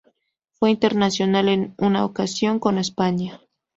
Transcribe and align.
Fue 0.53 0.71
internacional 0.71 1.47
en 1.47 1.75
una 1.77 2.05
ocasión 2.05 2.57
con 2.57 2.79
España. 2.79 3.39